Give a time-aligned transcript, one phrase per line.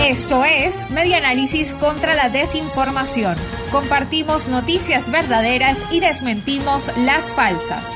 [0.00, 3.36] Esto es Media Análisis contra la Desinformación.
[3.70, 7.94] Compartimos noticias verdaderas y desmentimos las falsas.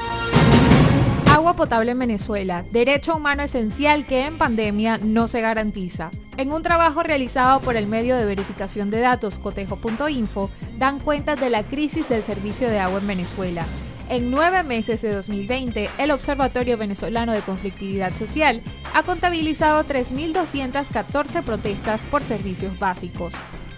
[1.30, 6.10] Agua potable en Venezuela, derecho humano esencial que en pandemia no se garantiza.
[6.36, 11.50] En un trabajo realizado por el medio de verificación de datos cotejo.info, dan cuenta de
[11.50, 13.64] la crisis del servicio de agua en Venezuela.
[14.10, 18.62] En nueve meses de 2020, el Observatorio Venezolano de Conflictividad Social
[18.94, 23.34] ha contabilizado 3.214 protestas por servicios básicos.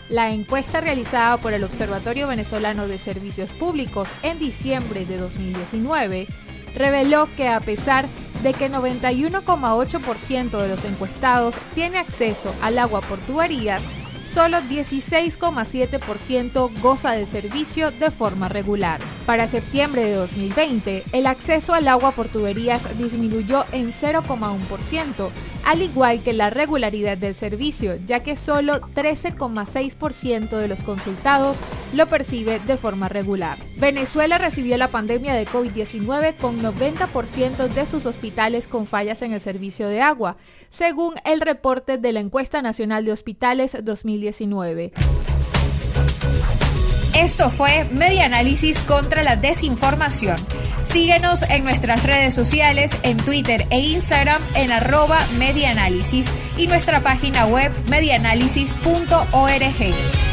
[0.08, 6.28] La encuesta realizada por el Observatorio Venezolano de Servicios Públicos en diciembre de 2019
[6.76, 8.06] reveló que a pesar
[8.44, 13.82] de que 91,8% de los encuestados tiene acceso al agua por tuberías,
[14.32, 19.00] solo 16,7% goza del servicio de forma regular.
[19.26, 25.30] Para septiembre de 2020, el acceso al agua por tuberías disminuyó en 0,1%,
[25.64, 31.56] al igual que la regularidad del servicio, ya que solo 13,6% de los consultados
[31.92, 33.58] lo percibe de forma regular.
[33.76, 39.40] Venezuela recibió la pandemia de COVID-19 con 90% de sus hospitales con fallas en el
[39.40, 40.36] servicio de agua,
[40.68, 44.92] según el reporte de la Encuesta Nacional de Hospitales 2019.
[47.16, 50.36] Esto fue Media Análisis contra la Desinformación.
[50.82, 57.46] Síguenos en nuestras redes sociales, en Twitter e Instagram en arroba medianálisis y nuestra página
[57.46, 60.29] web medianálisis.org.